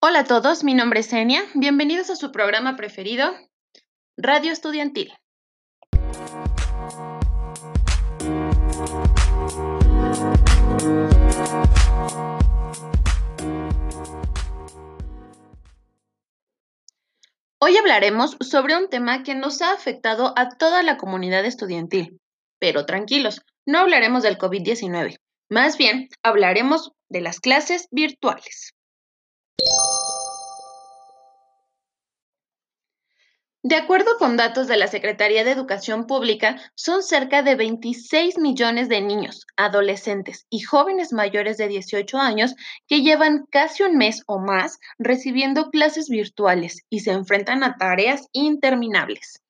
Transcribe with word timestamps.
Hola 0.00 0.20
a 0.20 0.24
todos, 0.24 0.62
mi 0.62 0.74
nombre 0.74 1.00
es 1.00 1.12
Enia. 1.12 1.42
Bienvenidos 1.54 2.08
a 2.08 2.14
su 2.14 2.30
programa 2.30 2.76
preferido, 2.76 3.32
Radio 4.16 4.52
Estudiantil. 4.52 5.12
Hoy 17.58 17.76
hablaremos 17.76 18.36
sobre 18.38 18.76
un 18.76 18.88
tema 18.88 19.24
que 19.24 19.34
nos 19.34 19.62
ha 19.62 19.72
afectado 19.72 20.32
a 20.36 20.50
toda 20.50 20.84
la 20.84 20.96
comunidad 20.96 21.44
estudiantil. 21.44 22.20
Pero 22.60 22.86
tranquilos, 22.86 23.42
no 23.66 23.80
hablaremos 23.80 24.22
del 24.22 24.38
COVID-19. 24.38 25.18
Más 25.50 25.76
bien, 25.76 26.08
hablaremos 26.22 26.92
de 27.08 27.20
las 27.20 27.40
clases 27.40 27.88
virtuales. 27.90 28.77
De 33.64 33.74
acuerdo 33.74 34.16
con 34.18 34.36
datos 34.36 34.68
de 34.68 34.76
la 34.76 34.86
Secretaría 34.86 35.42
de 35.42 35.50
Educación 35.50 36.06
Pública, 36.06 36.56
son 36.76 37.02
cerca 37.02 37.42
de 37.42 37.56
26 37.56 38.38
millones 38.38 38.88
de 38.88 39.00
niños, 39.00 39.46
adolescentes 39.56 40.46
y 40.48 40.60
jóvenes 40.60 41.12
mayores 41.12 41.58
de 41.58 41.66
18 41.66 42.18
años 42.18 42.54
que 42.86 43.02
llevan 43.02 43.46
casi 43.50 43.82
un 43.82 43.96
mes 43.96 44.22
o 44.26 44.38
más 44.38 44.78
recibiendo 44.98 45.70
clases 45.70 46.08
virtuales 46.08 46.84
y 46.88 47.00
se 47.00 47.10
enfrentan 47.10 47.64
a 47.64 47.76
tareas 47.76 48.28
interminables. 48.32 49.42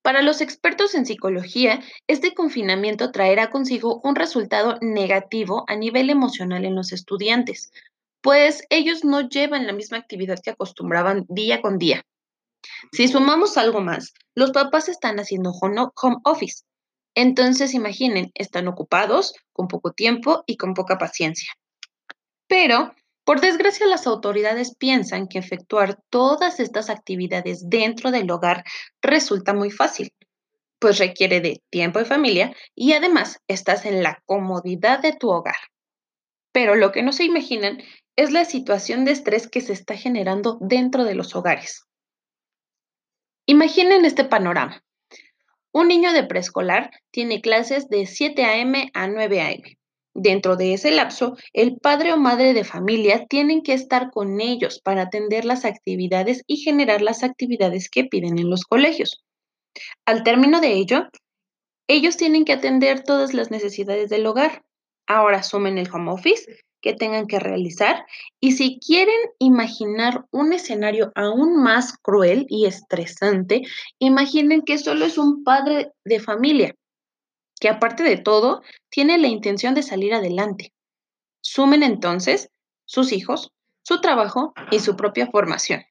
Para 0.00 0.22
los 0.22 0.40
expertos 0.40 0.94
en 0.94 1.04
psicología, 1.04 1.80
este 2.06 2.34
confinamiento 2.34 3.10
traerá 3.10 3.50
consigo 3.50 4.00
un 4.04 4.14
resultado 4.14 4.78
negativo 4.80 5.64
a 5.66 5.76
nivel 5.76 6.08
emocional 6.08 6.64
en 6.64 6.76
los 6.76 6.92
estudiantes, 6.92 7.72
pues 8.24 8.64
ellos 8.70 9.04
no 9.04 9.28
llevan 9.28 9.68
la 9.68 9.72
misma 9.72 9.98
actividad 9.98 10.40
que 10.42 10.50
acostumbraban 10.50 11.24
día 11.28 11.62
con 11.62 11.78
día 11.78 12.04
si 12.92 13.08
sumamos 13.08 13.56
algo 13.56 13.80
más, 13.80 14.14
los 14.34 14.52
papás 14.52 14.88
están 14.88 15.18
haciendo 15.18 15.50
home 15.50 16.16
office. 16.24 16.64
Entonces, 17.14 17.74
imaginen, 17.74 18.30
están 18.34 18.68
ocupados, 18.68 19.34
con 19.52 19.68
poco 19.68 19.92
tiempo 19.92 20.42
y 20.46 20.56
con 20.56 20.74
poca 20.74 20.98
paciencia. 20.98 21.52
Pero, 22.48 22.94
por 23.24 23.40
desgracia, 23.40 23.86
las 23.86 24.06
autoridades 24.06 24.74
piensan 24.76 25.28
que 25.28 25.38
efectuar 25.38 25.98
todas 26.10 26.60
estas 26.60 26.90
actividades 26.90 27.68
dentro 27.68 28.10
del 28.10 28.30
hogar 28.30 28.64
resulta 29.00 29.54
muy 29.54 29.70
fácil, 29.70 30.12
pues 30.78 30.98
requiere 30.98 31.40
de 31.40 31.62
tiempo 31.70 32.00
y 32.00 32.04
familia 32.04 32.54
y 32.74 32.92
además 32.92 33.38
estás 33.48 33.86
en 33.86 34.02
la 34.02 34.22
comodidad 34.26 35.00
de 35.00 35.12
tu 35.14 35.30
hogar. 35.30 35.56
Pero 36.52 36.74
lo 36.74 36.92
que 36.92 37.02
no 37.02 37.12
se 37.12 37.24
imaginan 37.24 37.82
es 38.16 38.30
la 38.30 38.44
situación 38.44 39.04
de 39.04 39.12
estrés 39.12 39.48
que 39.48 39.60
se 39.60 39.72
está 39.72 39.96
generando 39.96 40.58
dentro 40.60 41.04
de 41.04 41.14
los 41.14 41.34
hogares. 41.34 41.84
Imaginen 43.46 44.04
este 44.04 44.24
panorama. 44.24 44.82
Un 45.72 45.88
niño 45.88 46.12
de 46.12 46.24
preescolar 46.24 46.90
tiene 47.10 47.40
clases 47.40 47.88
de 47.88 48.06
7 48.06 48.44
a.m. 48.44 48.90
a 48.94 49.08
9 49.08 49.40
a.m. 49.40 49.78
Dentro 50.14 50.54
de 50.54 50.74
ese 50.74 50.92
lapso, 50.92 51.36
el 51.52 51.76
padre 51.78 52.12
o 52.12 52.16
madre 52.16 52.54
de 52.54 52.62
familia 52.62 53.26
tienen 53.26 53.62
que 53.62 53.72
estar 53.72 54.12
con 54.12 54.40
ellos 54.40 54.80
para 54.80 55.02
atender 55.02 55.44
las 55.44 55.64
actividades 55.64 56.42
y 56.46 56.58
generar 56.58 57.02
las 57.02 57.24
actividades 57.24 57.90
que 57.90 58.04
piden 58.04 58.38
en 58.38 58.48
los 58.48 58.62
colegios. 58.64 59.24
Al 60.06 60.22
término 60.22 60.60
de 60.60 60.74
ello, 60.74 61.08
ellos 61.88 62.16
tienen 62.16 62.44
que 62.44 62.52
atender 62.52 63.02
todas 63.02 63.34
las 63.34 63.50
necesidades 63.50 64.08
del 64.08 64.24
hogar. 64.26 64.62
Ahora 65.08 65.42
sumen 65.42 65.78
el 65.78 65.90
home 65.92 66.12
office 66.12 66.46
que 66.84 66.92
tengan 66.92 67.26
que 67.26 67.40
realizar 67.40 68.04
y 68.40 68.52
si 68.52 68.78
quieren 68.78 69.18
imaginar 69.38 70.26
un 70.30 70.52
escenario 70.52 71.12
aún 71.14 71.62
más 71.62 71.96
cruel 71.96 72.44
y 72.50 72.66
estresante, 72.66 73.62
imaginen 73.98 74.60
que 74.60 74.76
solo 74.76 75.06
es 75.06 75.16
un 75.16 75.44
padre 75.44 75.92
de 76.04 76.20
familia 76.20 76.74
que 77.58 77.70
aparte 77.70 78.02
de 78.02 78.18
todo 78.18 78.60
tiene 78.90 79.16
la 79.16 79.28
intención 79.28 79.72
de 79.72 79.82
salir 79.82 80.12
adelante. 80.12 80.74
Sumen 81.40 81.82
entonces 81.82 82.50
sus 82.84 83.12
hijos, 83.12 83.50
su 83.82 84.02
trabajo 84.02 84.52
y 84.70 84.80
su 84.80 84.94
propia 84.94 85.28
formación. 85.28 85.84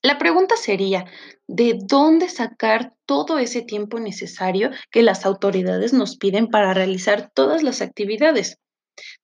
La 0.00 0.16
pregunta 0.16 0.56
sería, 0.56 1.04
¿de 1.46 1.78
dónde 1.78 2.30
sacar 2.30 2.94
todo 3.04 3.38
ese 3.38 3.60
tiempo 3.60 4.00
necesario 4.00 4.70
que 4.90 5.02
las 5.02 5.26
autoridades 5.26 5.92
nos 5.92 6.16
piden 6.16 6.48
para 6.48 6.72
realizar 6.72 7.30
todas 7.34 7.62
las 7.62 7.82
actividades? 7.82 8.58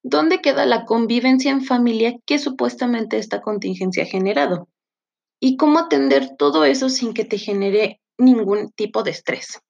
¿Dónde 0.03 0.41
queda 0.41 0.67
la 0.67 0.85
convivencia 0.85 1.51
en 1.51 1.65
familia 1.65 2.17
que 2.27 2.39
supuestamente 2.39 3.19
esta 3.19 3.41
contingencia 3.41 4.05
ha 4.05 4.07
generado? 4.07 4.69
¿Y 5.41 5.57
cómo 5.57 5.79
atender 5.79 6.37
todo 6.37 6.65
eso 6.65 6.89
sin 6.89 7.15
que 7.15 7.25
te 7.25 7.39
genere 7.39 8.01
ningún 8.19 8.71
tipo 8.73 9.03
de 9.03 9.13
estrés? 9.13 9.61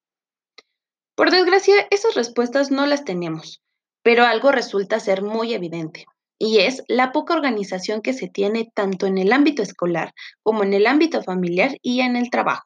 Por 1.14 1.30
desgracia, 1.30 1.86
esas 1.90 2.14
respuestas 2.14 2.70
no 2.70 2.86
las 2.86 3.04
tenemos, 3.04 3.60
pero 4.02 4.24
algo 4.24 4.52
resulta 4.52 5.00
ser 5.00 5.22
muy 5.22 5.52
evidente, 5.52 6.06
y 6.38 6.60
es 6.60 6.82
la 6.88 7.12
poca 7.12 7.34
organización 7.34 8.00
que 8.00 8.14
se 8.14 8.28
tiene 8.28 8.70
tanto 8.74 9.06
en 9.06 9.18
el 9.18 9.32
ámbito 9.32 9.62
escolar 9.62 10.14
como 10.42 10.62
en 10.62 10.72
el 10.72 10.86
ámbito 10.86 11.22
familiar 11.22 11.76
y 11.82 12.00
en 12.00 12.16
el 12.16 12.30
trabajo. 12.30 12.64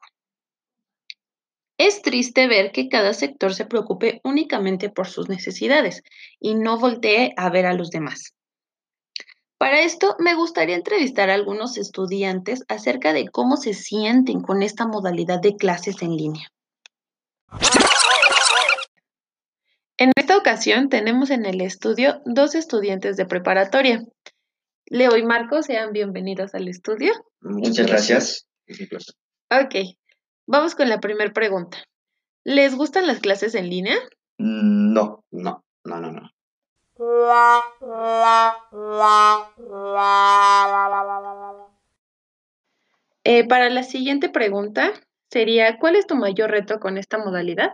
Es 1.77 2.01
triste 2.01 2.47
ver 2.47 2.71
que 2.71 2.87
cada 2.87 3.13
sector 3.13 3.53
se 3.53 3.65
preocupe 3.65 4.21
únicamente 4.23 4.89
por 4.89 5.07
sus 5.07 5.27
necesidades 5.27 6.03
y 6.39 6.55
no 6.55 6.79
voltee 6.79 7.33
a 7.35 7.49
ver 7.49 7.65
a 7.65 7.73
los 7.73 7.89
demás. 7.89 8.33
Para 9.57 9.81
esto, 9.81 10.15
me 10.19 10.35
gustaría 10.35 10.75
entrevistar 10.75 11.29
a 11.29 11.33
algunos 11.33 11.77
estudiantes 11.77 12.63
acerca 12.67 13.13
de 13.13 13.27
cómo 13.29 13.57
se 13.57 13.73
sienten 13.73 14.41
con 14.41 14.63
esta 14.63 14.85
modalidad 14.85 15.41
de 15.41 15.55
clases 15.55 16.01
en 16.01 16.15
línea. 16.15 16.49
En 19.97 20.11
esta 20.17 20.37
ocasión 20.37 20.89
tenemos 20.89 21.29
en 21.29 21.45
el 21.45 21.61
estudio 21.61 22.21
dos 22.25 22.53
estudiantes 22.55 23.15
de 23.15 23.25
preparatoria. 23.25 24.03
Leo 24.87 25.15
y 25.17 25.23
Marco, 25.23 25.61
sean 25.61 25.93
bienvenidos 25.93 26.53
al 26.53 26.67
estudio. 26.67 27.13
Muchas 27.41 27.87
gracias. 27.87 28.47
Ok, 29.49 29.95
Vamos 30.47 30.75
con 30.75 30.89
la 30.89 30.99
primera 30.99 31.33
pregunta. 31.33 31.77
¿Les 32.43 32.75
gustan 32.75 33.07
las 33.07 33.19
clases 33.19 33.55
en 33.55 33.69
línea? 33.69 33.95
Mm, 34.37 34.93
no, 34.93 35.23
no, 35.31 35.63
no, 35.83 35.99
no, 35.99 36.11
no. 36.11 36.29
Eh, 43.23 43.47
para 43.47 43.69
la 43.69 43.81
siguiente 43.81 44.29
pregunta 44.29 44.93
sería, 45.31 45.79
¿cuál 45.79 45.95
es 45.95 46.05
tu 46.05 46.15
mayor 46.15 46.51
reto 46.51 46.79
con 46.79 46.99
esta 46.99 47.17
modalidad? 47.17 47.71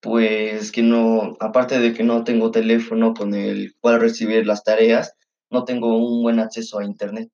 Pues 0.00 0.72
que 0.72 0.82
no, 0.82 1.36
aparte 1.40 1.78
de 1.78 1.92
que 1.92 2.04
no 2.04 2.24
tengo 2.24 2.50
teléfono 2.50 3.12
con 3.12 3.34
el 3.34 3.74
cual 3.80 4.00
recibir 4.00 4.46
las 4.46 4.64
tareas, 4.64 5.14
no 5.50 5.64
tengo 5.64 5.96
un 5.98 6.22
buen 6.22 6.40
acceso 6.40 6.78
a 6.78 6.84
internet. 6.84 7.30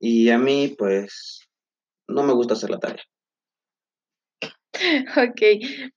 Y 0.00 0.30
a 0.30 0.38
mí, 0.38 0.74
pues, 0.78 1.46
no 2.08 2.22
me 2.22 2.32
gusta 2.32 2.54
hacer 2.54 2.70
la 2.70 2.78
tarea. 2.78 3.02
Ok. 5.16 5.40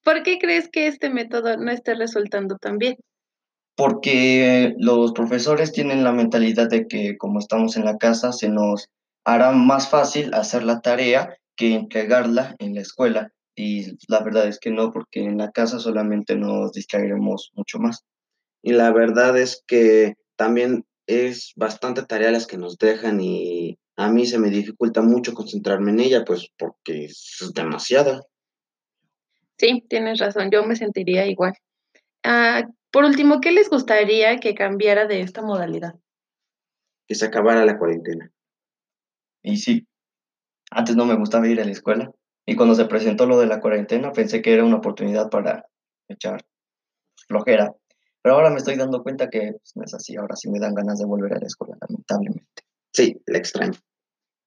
¿Por 0.04 0.24
qué 0.24 0.38
crees 0.40 0.70
que 0.70 0.88
este 0.88 1.10
método 1.10 1.58
no 1.58 1.72
esté 1.72 1.96
resultando 1.96 2.58
tan 2.58 2.78
bien? 2.78 2.96
Porque 3.76 4.74
los 4.78 5.14
profesores 5.14 5.72
tienen 5.72 6.04
la 6.04 6.12
mentalidad 6.12 6.70
de 6.70 6.88
que 6.88 7.18
como 7.18 7.40
estamos 7.40 7.78
en 7.78 7.86
la 7.86 7.98
casa, 7.98 8.32
se 8.32 8.50
nos 8.50 8.90
hará 9.24 9.52
más 9.52 9.90
fácil 9.90 10.34
hacer 10.34 10.64
la 10.64 10.82
tarea 10.82 11.36
que 11.56 11.74
entregarla 11.74 12.56
en 12.60 12.76
la 12.76 12.82
escuela. 12.82 13.32
Y 13.56 13.98
la 14.08 14.22
verdad 14.24 14.48
es 14.48 14.60
que 14.60 14.72
no, 14.72 14.92
porque 14.92 15.22
en 15.22 15.38
la 15.38 15.52
casa 15.52 15.80
solamente 15.80 16.36
nos 16.36 16.72
distraeremos 16.72 17.52
mucho 17.54 17.80
más. 17.80 18.04
Y 18.62 18.74
la 18.74 18.92
verdad 18.92 19.38
es 19.38 19.64
que 19.68 20.16
también 20.36 20.86
es 21.08 21.54
bastante 21.56 22.04
tarea 22.04 22.32
las 22.32 22.48
que 22.48 22.58
nos 22.58 22.78
dejan 22.78 23.20
y 23.20 23.78
a 23.98 24.10
mí 24.10 24.26
se 24.26 24.40
me 24.40 24.50
dificulta 24.50 25.02
mucho 25.02 25.34
concentrarme 25.34 25.92
en 25.92 26.00
ella, 26.00 26.24
pues 26.24 26.48
porque 26.58 27.06
es 27.06 27.52
demasiada. 27.54 28.22
Sí, 29.60 29.86
tienes 29.90 30.20
razón, 30.20 30.50
yo 30.52 30.64
me 30.64 30.78
sentiría 30.78 31.28
igual. 31.28 31.54
Ah, 32.24 32.64
por 32.92 33.04
último, 33.04 33.42
¿qué 33.42 33.52
les 33.52 33.70
gustaría 33.70 34.38
que 34.38 34.56
cambiara 34.56 35.06
de 35.06 35.20
esta 35.22 35.42
modalidad? 35.42 35.96
Que 37.08 37.16
se 37.16 37.26
acabara 37.26 37.66
la 37.66 37.78
cuarentena. 37.78 38.32
Y 39.44 39.58
sí, 39.58 39.86
antes 40.72 40.96
no 40.96 41.06
me 41.06 41.16
gustaba 41.16 41.48
ir 41.48 41.60
a 41.60 41.66
la 41.66 41.72
escuela 41.72 42.12
y 42.46 42.56
cuando 42.56 42.74
se 42.74 42.86
presentó 42.86 43.26
lo 43.26 43.38
de 43.38 43.48
la 43.48 43.60
cuarentena 43.60 44.14
pensé 44.14 44.42
que 44.42 44.54
era 44.54 44.64
una 44.64 44.78
oportunidad 44.78 45.30
para 45.30 45.66
echar 46.08 46.46
flojera, 47.28 47.74
pero 48.22 48.36
ahora 48.36 48.50
me 48.50 48.58
estoy 48.58 48.76
dando 48.76 49.04
cuenta 49.04 49.30
que 49.30 49.54
pues, 49.54 49.76
no 49.76 49.84
es 49.84 49.94
así, 49.94 50.16
ahora 50.16 50.36
sí 50.36 50.50
me 50.50 50.60
dan 50.60 50.74
ganas 50.74 51.00
de 51.00 51.06
volver 51.06 51.34
a 51.34 51.40
la 51.40 51.48
escuela, 51.48 51.78
lamentablemente. 51.82 52.64
Sí, 52.92 53.22
la 53.28 53.38
extraño. 53.38 53.78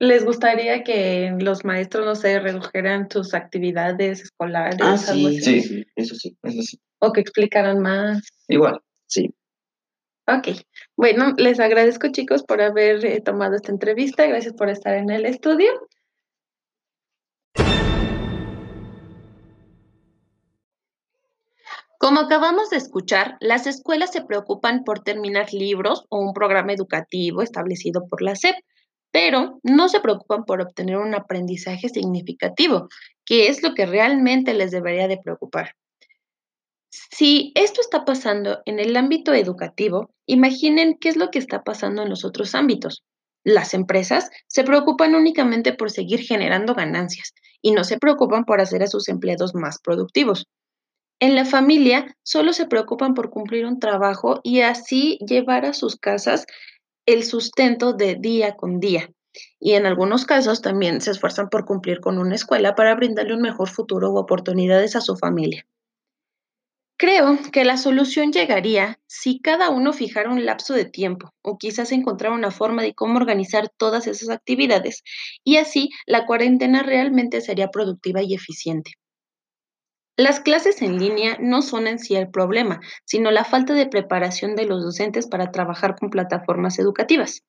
¿Les 0.03 0.25
gustaría 0.25 0.83
que 0.83 1.33
los 1.39 1.65
maestros, 1.65 2.05
no 2.05 2.17
se 2.17 2.41
redujeran 2.41 3.09
sus 3.09 3.35
actividades 3.35 4.21
escolares? 4.21 4.81
Ah, 4.81 4.99
sí, 4.99 5.41
sí, 5.41 5.87
eso 5.95 6.17
sí, 6.17 6.37
eso 6.43 6.61
sí. 6.61 6.81
O 6.99 7.13
que 7.13 7.21
explicaran 7.21 7.79
más. 7.79 8.21
Igual. 8.49 8.81
Sí. 9.07 9.33
Ok, 10.27 10.59
bueno, 10.97 11.35
les 11.37 11.61
agradezco 11.61 12.09
chicos 12.11 12.43
por 12.43 12.61
haber 12.61 13.07
eh, 13.07 13.21
tomado 13.21 13.55
esta 13.55 13.71
entrevista, 13.71 14.27
gracias 14.27 14.55
por 14.55 14.71
estar 14.71 14.97
en 14.97 15.09
el 15.09 15.25
estudio. 15.25 15.71
Como 22.01 22.23
acabamos 22.23 22.71
de 22.71 22.79
escuchar, 22.79 23.37
las 23.39 23.69
escuelas 23.69 24.11
se 24.11 24.25
preocupan 24.25 24.83
por 24.83 25.05
terminar 25.05 25.55
libros 25.55 26.07
o 26.09 26.19
un 26.19 26.35
programa 26.35 26.73
educativo 26.73 27.41
establecido 27.43 28.09
por 28.09 28.21
la 28.21 28.35
SEP, 28.35 28.57
pero 29.13 29.61
no 29.63 29.89
se 29.89 30.01
preocupan 30.01 30.45
por 30.45 30.61
obtener 30.61 30.97
un 30.97 31.15
aprendizaje 31.15 31.89
significativo, 31.89 32.89
que 33.25 33.49
es 33.49 33.63
lo 33.63 33.75
que 33.75 33.87
realmente 33.87 34.55
les 34.55 34.71
debería 34.71 35.07
de 35.07 35.19
preocupar. 35.23 35.77
Si 36.91 37.53
esto 37.55 37.81
está 37.81 38.05
pasando 38.05 38.61
en 38.65 38.79
el 38.79 38.97
ámbito 38.97 39.33
educativo, 39.33 40.11
imaginen 40.27 40.99
qué 40.99 41.11
es 41.11 41.17
lo 41.17 41.31
que 41.31 41.39
está 41.39 41.63
pasando 41.63 42.03
en 42.03 42.09
los 42.09 42.25
otros 42.25 42.55
ámbitos. 42.55 43.03
Las 43.45 43.75
empresas 43.75 44.31
se 44.47 44.65
preocupan 44.65 45.15
únicamente 45.15 45.73
por 45.73 45.91
seguir 45.91 46.21
generando 46.21 46.75
ganancias 46.75 47.35
y 47.61 47.73
no 47.73 47.85
se 47.85 47.99
preocupan 47.99 48.45
por 48.45 48.61
hacer 48.61 48.83
a 48.83 48.87
sus 48.87 49.09
empleados 49.09 49.55
más 49.55 49.79
productivos. 49.81 50.47
En 51.21 51.35
la 51.35 51.45
familia 51.45 52.17
solo 52.23 52.53
se 52.53 52.67
preocupan 52.67 53.15
por 53.15 53.31
cumplir 53.31 53.67
un 53.67 53.79
trabajo 53.79 54.41
y 54.43 54.61
así 54.61 55.19
llevar 55.27 55.65
a 55.65 55.73
sus 55.73 55.97
casas 55.97 56.47
el 57.07 57.25
sustento 57.25 57.93
de 57.93 58.17
día 58.17 58.57
con 58.57 58.81
día. 58.81 59.11
Y 59.59 59.73
en 59.73 59.87
algunos 59.87 60.27
casos 60.27 60.61
también 60.63 61.01
se 61.01 61.11
esfuerzan 61.11 61.49
por 61.49 61.65
cumplir 61.65 62.01
con 62.01 62.19
una 62.19 62.35
escuela 62.35 62.75
para 62.75 62.95
brindarle 62.95 63.35
un 63.35 63.43
mejor 63.43 63.69
futuro 63.69 64.11
u 64.11 64.19
oportunidades 64.19 64.95
a 64.97 65.01
su 65.01 65.17
familia. 65.17 65.67
Creo 66.99 67.37
que 67.53 67.65
la 67.65 67.79
solución 67.79 68.33
llegaría 68.33 69.01
si 69.09 69.41
cada 69.41 69.71
uno 69.71 69.93
fijara 69.93 70.31
un 70.31 70.47
lapso 70.47 70.75
de 70.75 70.85
tiempo 70.85 71.33
o 71.43 71.59
quizás 71.59 71.91
encontrar 71.91 72.33
una 72.33 72.53
forma 72.53 72.83
de 72.83 72.95
cómo 72.95 73.17
organizar 73.17 73.69
todas 73.77 74.07
esas 74.07 74.29
actividades 74.29 75.03
y 75.43 75.57
así 75.57 75.91
la 76.07 76.27
cuarentena 76.27 76.85
realmente 76.85 77.41
sería 77.41 77.69
productiva 77.69 78.23
y 78.23 78.35
eficiente. 78.35 78.93
Las 80.17 80.41
clases 80.41 80.83
en 80.83 80.99
línea 80.99 81.39
no 81.41 81.63
son 81.63 81.87
en 81.87 81.99
sí 81.99 82.15
el 82.17 82.29
problema, 82.29 82.81
sino 83.05 83.31
la 83.31 83.45
falta 83.45 83.73
de 83.73 83.87
preparación 83.87 84.57
de 84.57 84.67
los 84.67 84.83
docentes 84.83 85.27
para 85.27 85.51
trabajar 85.51 85.97
con 85.99 86.11
plataformas 86.11 86.79
educativas. 86.79 87.43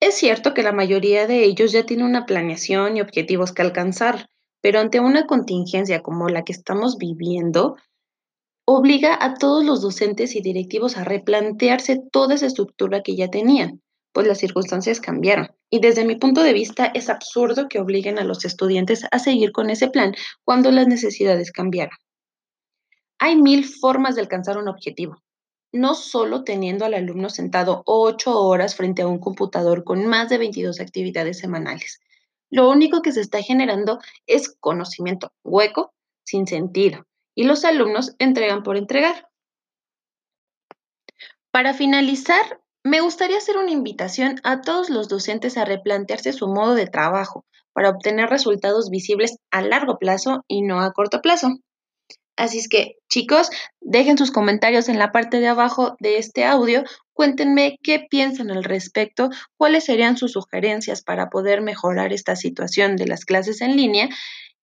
Es 0.00 0.14
cierto 0.14 0.54
que 0.54 0.62
la 0.62 0.72
mayoría 0.72 1.26
de 1.26 1.44
ellos 1.44 1.72
ya 1.72 1.84
tienen 1.84 2.06
una 2.06 2.24
planeación 2.24 2.96
y 2.96 3.02
objetivos 3.02 3.52
que 3.52 3.60
alcanzar, 3.60 4.28
pero 4.62 4.80
ante 4.80 4.98
una 4.98 5.26
contingencia 5.26 6.02
como 6.02 6.28
la 6.28 6.42
que 6.42 6.52
estamos 6.52 6.96
viviendo, 6.96 7.76
obliga 8.66 9.18
a 9.20 9.34
todos 9.34 9.62
los 9.62 9.82
docentes 9.82 10.34
y 10.36 10.40
directivos 10.40 10.96
a 10.96 11.04
replantearse 11.04 12.00
toda 12.10 12.34
esa 12.34 12.46
estructura 12.46 13.02
que 13.02 13.14
ya 13.14 13.28
tenían 13.28 13.82
pues 14.12 14.26
las 14.26 14.38
circunstancias 14.38 15.00
cambiaron. 15.00 15.50
Y 15.70 15.80
desde 15.80 16.04
mi 16.04 16.16
punto 16.16 16.42
de 16.42 16.52
vista 16.52 16.86
es 16.86 17.08
absurdo 17.08 17.68
que 17.68 17.78
obliguen 17.78 18.18
a 18.18 18.24
los 18.24 18.44
estudiantes 18.44 19.04
a 19.10 19.18
seguir 19.18 19.52
con 19.52 19.70
ese 19.70 19.88
plan 19.88 20.14
cuando 20.44 20.70
las 20.70 20.88
necesidades 20.88 21.52
cambiaron. 21.52 21.96
Hay 23.18 23.36
mil 23.36 23.64
formas 23.64 24.14
de 24.14 24.22
alcanzar 24.22 24.58
un 24.58 24.68
objetivo, 24.68 25.22
no 25.72 25.94
solo 25.94 26.42
teniendo 26.42 26.84
al 26.84 26.94
alumno 26.94 27.28
sentado 27.28 27.82
ocho 27.86 28.38
horas 28.40 28.74
frente 28.74 29.02
a 29.02 29.06
un 29.06 29.18
computador 29.18 29.84
con 29.84 30.06
más 30.06 30.28
de 30.28 30.38
22 30.38 30.80
actividades 30.80 31.38
semanales. 31.38 32.00
Lo 32.50 32.68
único 32.68 33.02
que 33.02 33.12
se 33.12 33.20
está 33.20 33.42
generando 33.42 34.00
es 34.26 34.56
conocimiento 34.58 35.32
hueco, 35.44 35.94
sin 36.24 36.46
sentido, 36.46 37.06
y 37.34 37.44
los 37.44 37.64
alumnos 37.64 38.16
entregan 38.18 38.62
por 38.62 38.76
entregar. 38.76 39.28
Para 41.52 41.74
finalizar, 41.74 42.60
me 42.84 43.00
gustaría 43.00 43.38
hacer 43.38 43.56
una 43.56 43.70
invitación 43.70 44.40
a 44.42 44.62
todos 44.62 44.90
los 44.90 45.08
docentes 45.08 45.56
a 45.56 45.64
replantearse 45.64 46.32
su 46.32 46.48
modo 46.48 46.74
de 46.74 46.86
trabajo 46.86 47.44
para 47.72 47.90
obtener 47.90 48.28
resultados 48.30 48.90
visibles 48.90 49.36
a 49.50 49.62
largo 49.62 49.98
plazo 49.98 50.44
y 50.48 50.62
no 50.62 50.80
a 50.80 50.92
corto 50.92 51.20
plazo. 51.20 51.48
Así 52.36 52.58
es 52.58 52.68
que, 52.68 52.94
chicos, 53.10 53.50
dejen 53.82 54.16
sus 54.16 54.30
comentarios 54.30 54.88
en 54.88 54.98
la 54.98 55.12
parte 55.12 55.40
de 55.40 55.48
abajo 55.48 55.96
de 56.00 56.16
este 56.16 56.44
audio. 56.44 56.84
Cuéntenme 57.12 57.76
qué 57.82 58.06
piensan 58.08 58.50
al 58.50 58.64
respecto, 58.64 59.28
cuáles 59.58 59.84
serían 59.84 60.16
sus 60.16 60.32
sugerencias 60.32 61.02
para 61.02 61.28
poder 61.28 61.60
mejorar 61.60 62.14
esta 62.14 62.36
situación 62.36 62.96
de 62.96 63.06
las 63.06 63.26
clases 63.26 63.60
en 63.60 63.76
línea. 63.76 64.08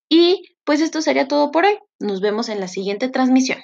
Y 0.09 0.55
pues 0.63 0.81
esto 0.81 1.03
sería 1.03 1.27
todo 1.27 1.51
por 1.51 1.65
hoy. 1.65 1.77
Nos 1.99 2.19
vemos 2.19 2.49
en 2.49 2.59
la 2.59 2.67
siguiente 2.67 3.09
transmisión. 3.09 3.59